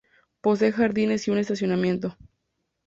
Posee 0.41 0.71
jardines 0.71 1.27
y 1.27 1.29
un 1.29 1.37
estacionamiento. 1.37 2.17